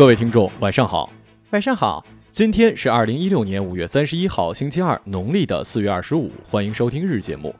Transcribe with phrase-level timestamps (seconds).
[0.00, 1.12] 各位听众，晚上好。
[1.50, 6.32] 晚上好，今天是二零一六年五月三十一号，星期二，农历的四月二十五。
[6.42, 7.54] 欢迎收听日节目。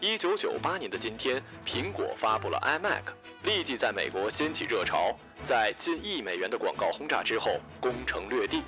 [0.00, 3.02] 一九九八年的今天，苹果发布了 iMac，
[3.44, 5.16] 立即在美国掀起热潮。
[5.46, 8.60] 在近亿美元的广告轰炸之后，攻城略地。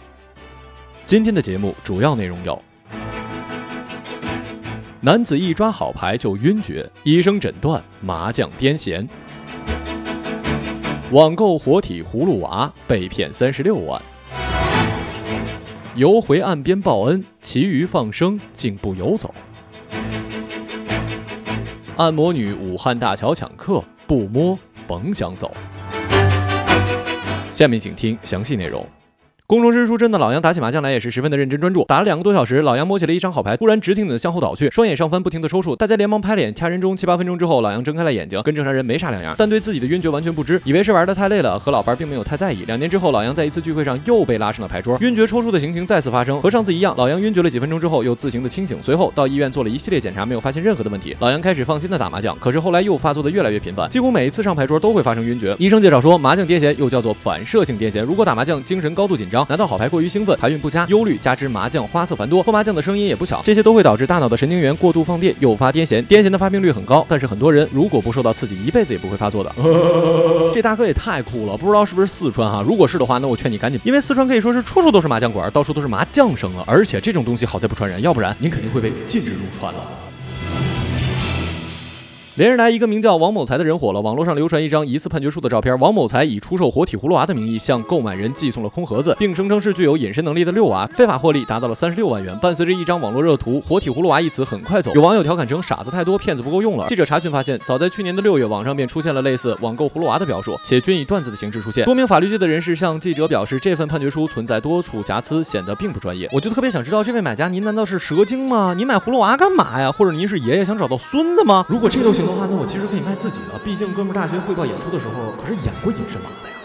[1.05, 2.62] 今天的节目主要内容有：
[5.00, 9.05] 男子一抓好牌就晕厥，医生诊断麻将癫痫；
[11.12, 13.97] 网购活体葫芦娃被骗三十六万；
[15.95, 19.29] 游回岸边报恩，其余放生竟不游走；
[21.97, 25.55] 按摩女武汉大桥抢客，不摸甭想走。
[27.53, 28.84] 下面请听详细内容。
[29.48, 36.97] 工程师出身的老杨打起麻将来也是十分的认真专注，打了两个多小时，老杨摸起了一张好牌，突然直挺挺的向后倒去，双眼上翻，不停的抽搐，大家连忙拍脸掐人中。
[36.97, 42.64] 七八分钟之后，老杨睁开了眼睛，跟正常人没啥两样，但对自己的晕厥完全不知，以为是玩的太累了，和老伴并没有太在意。
[42.66, 52.36] 两年之后，老杨在一次聚会上又被拉上了牌桌，晕厥抽搐的情形再次发生，和上次一样，老杨晕厥了几分钟之后又自行的清醒，随后到医院做了一系列检查，没有发现任何的问题，老杨开始放心的打麻将。
[52.41, 55.55] 可是后来又发作的越来越频繁，几乎每一次上牌桌都会发生晕厥。
[55.56, 66.05] 医生介绍说，麻将癫痫又叫做反射性癫痫，如果打麻将精神高度紧张，拿到好牌过于兴奋，牌运不佳，忧虑，加之麻将花色繁多，搓麻将的声音也不小，这些都会导致大脑的神经元过度放电，诱发癫痫。
[66.06, 69.53] 癫痫的发病率很高，但是很多人如果不受到刺激，一辈子也不会发作的。
[70.53, 72.62] 这大哥也太酷了，不知道是不是四川哈？
[72.66, 76.65] 如果是的话，那我劝你赶紧，因为四川可以说是处处都是麻将馆，到处都是麻将声了。
[76.66, 79.81] 而且这种东西好在不传染，要不然您肯定会被禁止入川了。
[82.36, 84.00] 连日来，一个名叫王某才的人火了。
[84.02, 92.38] 网络上流传一张疑似判决书的照片，王某才以出售活体葫芦娃的名义向购买人寄送了空盒子，并声称是具有隐身能力的六娃，非法获利达到了三十六万元。
[92.38, 94.92] 伴随着一张网络热图，“活体葫芦娃”一词很快走。
[94.94, 101.86] 有网友调侃称：“傻子太多，骗子不够用了。”记者查询发现，早在去年的六月，网上便出现了类似“网购葫芦娃”的表述，且均以段子的形式出现。
[101.86, 106.28] 多名法律界的人士向记者表示，这份判决书存在多处瑕疵，显得并不专业。
[106.34, 108.74] 我就特别想知道，这位买家，您难道是蛇精吗？
[108.76, 109.91] 您买葫芦娃干嘛呀？
[109.91, 111.64] 或者您是爷爷想找到孙子吗？
[111.70, 113.06] 如果这都行的话，那我其实可以。
[113.06, 116.56] 卖自己的，毕竟哥们大学汇报演出的时候可是演过隐身马的呀。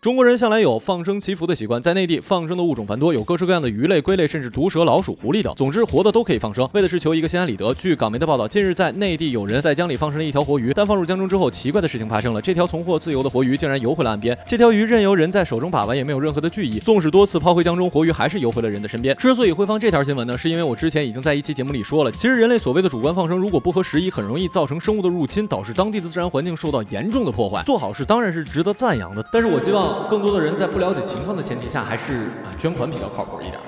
[0.00, 5.54] 中国人向来有放生祈福的习惯，在内地放生的物种繁多，有各式各样的鱼类、龟类，甚至毒蛇、老鼠、狐狸等。
[5.54, 7.74] 总之，活的都可以放生，为的是求一个心安理得。
[7.74, 14.34] 据港媒的报道，近日在内地有人在江里放生了一条活鱼，但放入江中之后，奇怪的事情发生了，这条重获自由的活鱼竟然游回了岸边。
[14.46, 16.78] 这条鱼任由人在手中把玩，也没有任何的惧意。
[16.78, 19.14] 纵使多次抛回江中，活鱼还是游回了人的身边。
[19.18, 27.62] 之所以会放这条新闻呢，是因为我之前已经在一期节目里说了，其实人类所谓的主观放生，如果不合时宜，很容易造成生物的入侵，导致当地的自然环境受到严重的破坏。
[27.64, 30.70] 做好事当然是值得赞扬的，但是我希望更多的人在。
[30.70, 33.58] 不了解情况的前提下，还是啊捐款比较靠谱一点。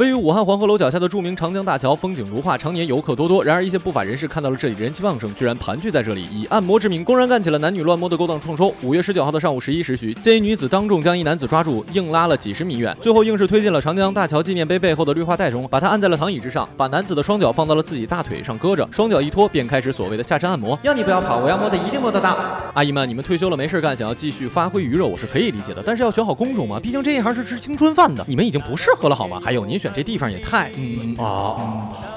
[0.00, 3.44] 位于武汉黄鹤楼脚下的著名长江大桥，风景如画，常年游客多多。
[3.44, 8.72] 然而，一些不法人士看到了这里人气旺盛，居然盘踞在这里，以按摩之名，公然干起了男女乱摸的勾当创收。
[8.80, 20.78] 五月十九号的上午十一时许，见一女子当众将一男子抓住，硬拉了几十米远，最后硬是推进了长江大桥纪念碑背后的绿化带中，把他按在了躺椅之上，把男子的双脚放到了自己大腿上搁着，双脚一脱，便开始所谓的下身按摩。
[20.82, 22.38] 要你不要跑，我要摸的一定摸得到。
[22.72, 29.38] 阿姨们，你们退休了没事干，想要继续发挥余热，我是可以理解的，但是要选好工种嘛，毕竟这一行是吃青春饭的，你们已经不适合了好吗？
[29.44, 30.70] 还有，您选这地方也太……
[30.76, 31.56] 嗯啊，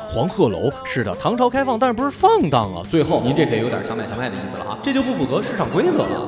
[0.10, 2.84] 黄鹤楼是的，唐朝开放，但是不是放荡啊？
[2.88, 6.28] 最后您这可有点强买强卖的意思了啊，这就不符合市场规则了。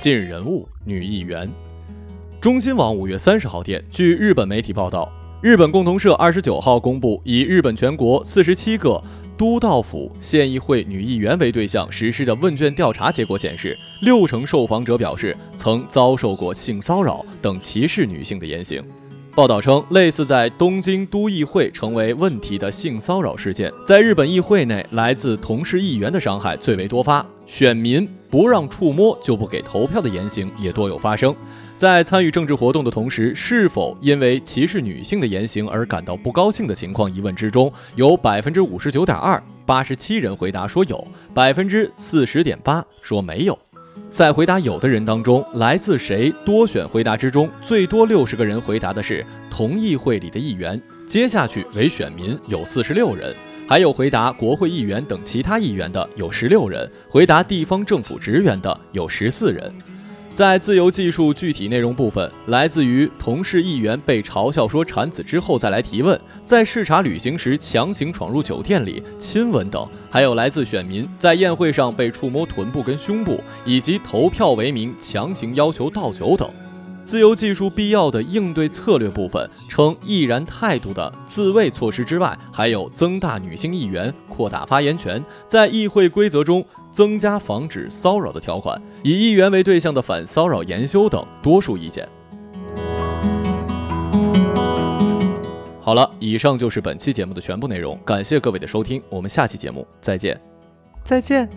[0.00, 1.48] 近日人物女议员，
[2.40, 9.02] 中新网五月三十号电，据日本媒体报道，日本共同社二十九号公布，以日本全国四十七个。
[9.42, 18.80] 都道府县议会女议员为对象实施的问卷调查结果显示，六成受访者表示曾遭受过性骚扰等歧视女性的言行。
[19.34, 31.34] 报道称，类似在东京都议会成为问题的性骚扰事件，在日本议会内来自同事议员的伤害最为多发，选民不让触摸就不给投票的言行也多有发生。
[31.82, 37.12] 在参与政治活动的同时，是否因为歧视女性的言行而感到不高兴的情况？
[37.12, 43.58] 疑问之中，有百分之五十九点二，八十七人回答说有，百分之四十点八说没有。
[44.12, 53.34] 在回答有的人当中，来自谁多选回答之中，最多六十个人回答的是同议会里的议员，接下去为选民有四十六人，
[53.66, 59.74] 还有回答国会议员等其他议员的有十六人，回答地方政府职员的有十四人。
[60.34, 76.48] 在自由技术具体内容部分，来自于同事议员被嘲笑说产子之后再来提问，在视察旅行时强行闯入酒店里亲吻等，还有来自选民在宴会上被触摸臀部跟胸部，以及投票为名强行要求倒酒等。
[77.04, 86.64] 自由技术必要的应对策略部分称，毅然态度的自卫措施之外，还有增大女性议员、扩大发言权，在议会规则中。
[86.92, 92.08] 增加防止骚扰的条款，以议员为对象的反骚扰研修等多数意见。
[95.80, 100.40] 好了，以上就是本期节目的全部内容，感谢各位的收听，我们下期节目再见，
[101.02, 101.48] 再见。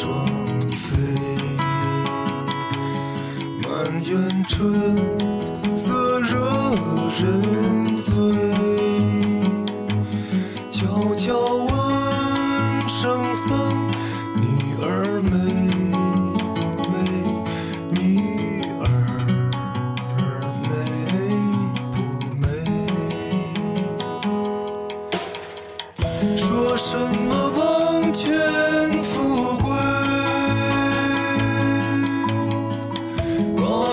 [0.00, 0.24] 双
[0.70, 0.96] 飞
[3.64, 4.72] 满园春
[5.76, 6.72] 色惹
[7.20, 8.12] 人醉。
[10.70, 11.67] 悄悄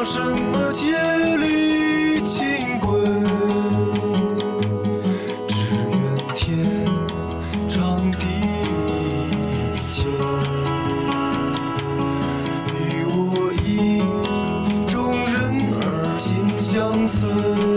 [0.07, 0.95] 什么戒
[1.37, 2.87] 律清规
[5.47, 5.55] 只
[5.89, 5.99] 愿
[6.35, 6.85] 天
[7.67, 8.25] 长地
[9.89, 10.03] 久。
[12.77, 13.99] 与我意
[14.87, 15.35] 中人
[15.73, 16.29] 儿紧
[16.59, 17.74] 相随。